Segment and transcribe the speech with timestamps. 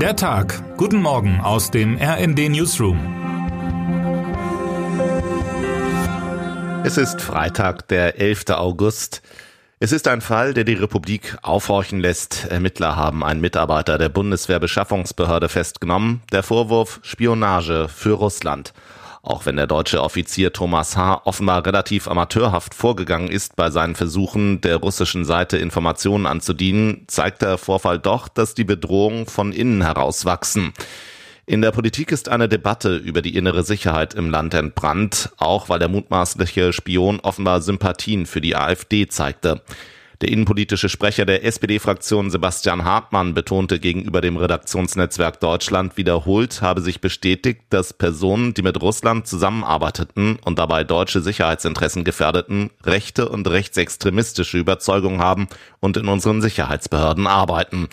[0.00, 0.62] Der Tag.
[0.76, 2.98] Guten Morgen aus dem RND Newsroom.
[6.84, 8.50] Es ist Freitag, der 11.
[8.50, 9.22] August.
[9.80, 12.46] Es ist ein Fall, der die Republik aufhorchen lässt.
[12.50, 16.20] Ermittler haben einen Mitarbeiter der Bundeswehrbeschaffungsbehörde festgenommen.
[16.30, 18.74] Der Vorwurf Spionage für Russland.
[19.26, 21.22] Auch wenn der deutsche Offizier Thomas H.
[21.24, 27.58] offenbar relativ amateurhaft vorgegangen ist bei seinen Versuchen, der russischen Seite Informationen anzudienen, zeigt der
[27.58, 30.74] Vorfall doch, dass die Bedrohungen von innen heraus wachsen.
[31.44, 35.80] In der Politik ist eine Debatte über die innere Sicherheit im Land entbrannt, auch weil
[35.80, 39.60] der mutmaßliche Spion offenbar Sympathien für die AfD zeigte.
[40.22, 47.02] Der innenpolitische Sprecher der SPD-Fraktion Sebastian Hartmann betonte gegenüber dem Redaktionsnetzwerk Deutschland wiederholt, habe sich
[47.02, 54.56] bestätigt, dass Personen, die mit Russland zusammenarbeiteten und dabei deutsche Sicherheitsinteressen gefährdeten, rechte und rechtsextremistische
[54.56, 55.48] Überzeugungen haben
[55.80, 57.88] und in unseren Sicherheitsbehörden arbeiten.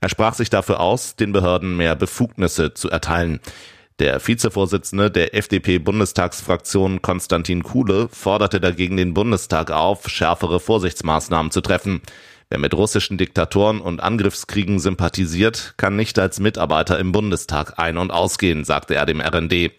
[0.00, 3.40] Er sprach sich dafür aus, den Behörden mehr Befugnisse zu erteilen.
[4.00, 12.02] Der Vizevorsitzende der FDP-Bundestagsfraktion Konstantin Kuhle forderte dagegen den Bundestag auf, schärfere Vorsichtsmaßnahmen zu treffen.
[12.48, 18.10] Wer mit russischen Diktatoren und Angriffskriegen sympathisiert, kann nicht als Mitarbeiter im Bundestag ein- und
[18.10, 19.70] ausgehen, sagte er dem RND.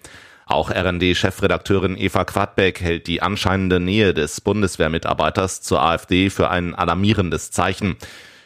[0.45, 7.51] Auch RND-Chefredakteurin Eva Quadbeck hält die anscheinende Nähe des Bundeswehrmitarbeiters zur AfD für ein alarmierendes
[7.51, 7.97] Zeichen.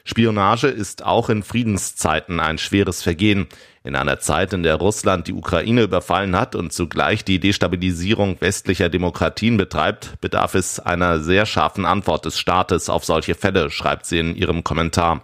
[0.03, 3.47] Spionage ist auch in Friedenszeiten ein schweres Vergehen.
[3.89, 8.87] In einer Zeit, in der Russland die Ukraine überfallen hat und zugleich die Destabilisierung westlicher
[8.87, 14.19] Demokratien betreibt, bedarf es einer sehr scharfen Antwort des Staates auf solche Fälle, schreibt sie
[14.19, 15.23] in ihrem Kommentar.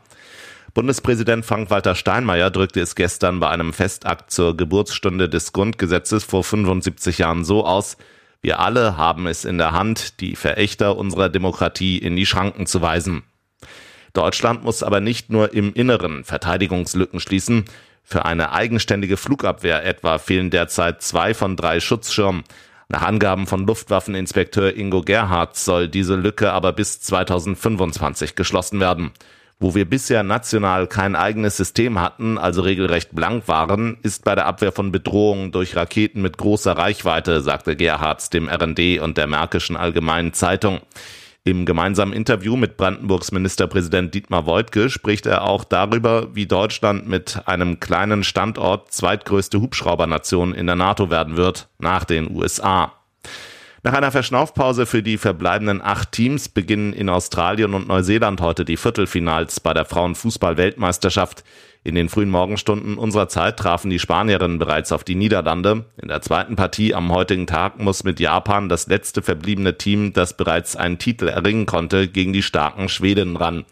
[0.73, 7.19] Bundespräsident Frank-Walter Steinmeier drückte es gestern bei einem Festakt zur Geburtsstunde des Grundgesetzes vor 75
[7.19, 7.97] Jahren so aus,
[8.41, 12.81] wir alle haben es in der Hand, die Verächter unserer Demokratie in die Schranken zu
[12.81, 13.21] weisen.
[14.13, 17.66] Deutschland muss aber nicht nur im Inneren Verteidigungslücken schließen.
[18.08, 22.44] Für eine eigenständige Flugabwehr etwa fehlen derzeit zwei von drei Schutzschirmen.
[22.88, 29.11] Nach Angaben von Luftwaffeninspekteur Ingo Gerhardt soll diese Lücke aber bis 2025 geschlossen werden.
[29.58, 34.45] Wo wir bisher national kein eigenes System hatten, also regelrecht blank waren, ist bei der
[34.45, 39.77] Abwehr von Bedrohungen durch Raketen mit großer Reichweite, sagte Gerhardt dem RND und der Märkischen
[39.77, 40.82] Allgemeinen Zeitung.
[41.48, 47.39] Im gemeinsamen Interview mit Brandenburgs Ministerpräsident Dietmar Woidke spricht er auch darüber, wie Deutschland mit
[47.45, 52.94] einem kleinen Standort zweitgrößte Hubschraubernation in der NATO werden wird, nach den USA.
[53.85, 58.77] Nach einer Verschnaufpause für die verbleibenden acht Teams beginnen in Australien und Neuseeland heute die
[58.77, 61.43] Viertelfinals bei der Frauenfußball-Weltmeisterschaft.
[61.83, 65.85] In den frühen Morgenstunden unserer Zeit trafen die Spanierinnen bereits auf die Niederlande.
[66.01, 70.35] In der zweiten Partie am heutigen Tag muss mit Japan das letzte verbliebene Team, das
[70.35, 73.65] bereits einen Titel erringen konnte, gegen die starken Schweden ran.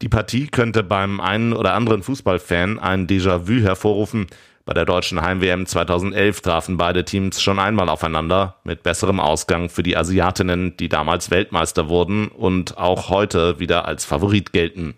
[0.00, 4.26] Die Partie könnte beim einen oder anderen Fußballfan ein Déjà-vu hervorrufen.
[4.64, 9.82] Bei der deutschen Heim-WM 2011 trafen beide Teams schon einmal aufeinander, mit besserem Ausgang für
[9.82, 14.94] die Asiatinnen, die damals Weltmeister wurden und auch heute wieder als Favorit gelten.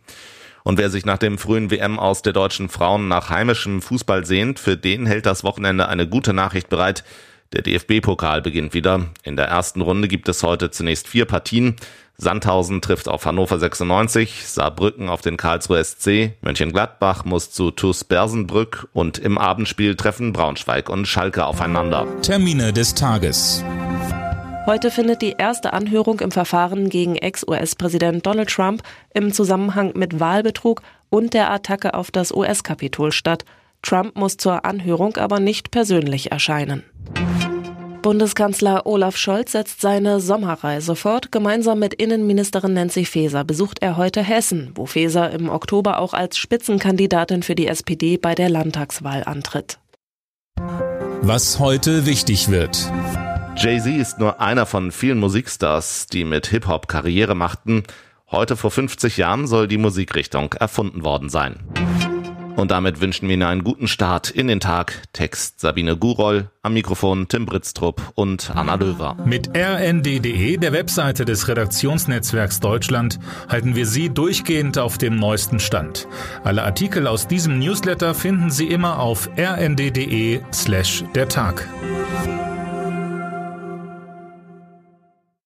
[0.65, 4.59] Und wer sich nach dem frühen WM aus der deutschen Frauen nach heimischem Fußball sehnt,
[4.59, 7.03] für den hält das Wochenende eine gute Nachricht bereit.
[7.55, 9.07] Der DFB-Pokal beginnt wieder.
[9.23, 11.77] In der ersten Runde gibt es heute zunächst vier Partien.
[12.17, 18.89] Sandhausen trifft auf Hannover 96, Saarbrücken auf den Karlsruhe SC, Mönchengladbach muss zu TuS Bersenbrück
[18.93, 22.07] und im Abendspiel treffen Braunschweig und Schalke aufeinander.
[22.23, 23.65] Termine des Tages.
[24.67, 28.83] Heute findet die erste Anhörung im Verfahren gegen Ex-US-Präsident Donald Trump
[29.13, 33.45] im Zusammenhang mit Wahlbetrug und der Attacke auf das US-Kapitol statt.
[33.83, 36.83] Trump muss zur Anhörung aber nicht persönlich erscheinen.
[38.05, 41.33] Bundeskanzler Olaf Scholz setzt seine Sommerreise fort.
[41.33, 46.37] Gemeinsam mit Innenministerin Nancy Faeser besucht er heute Hessen, wo Faeser im Oktober auch als
[46.37, 49.79] Spitzenkandidatin für die SPD bei der Landtagswahl antritt.
[51.23, 52.93] Was heute wichtig wird.
[53.57, 57.85] Jay-Z ist nur einer von vielen Musikstars, die mit Hip-Hop Karriere machten.
[58.31, 61.57] Heute vor 50 Jahren soll die Musikrichtung erfunden worden sein.
[62.57, 65.03] Und damit wünschen wir Ihnen einen guten Start in den Tag.
[65.13, 69.17] Text Sabine Guroll, am Mikrofon Tim Britztrup und Anna Löwer.
[69.25, 73.19] Mit rnd.de, der Webseite des Redaktionsnetzwerks Deutschland,
[73.49, 76.07] halten wir Sie durchgehend auf dem neuesten Stand.
[76.45, 81.69] Alle Artikel aus diesem Newsletter finden Sie immer auf rnd.de slash der Tag.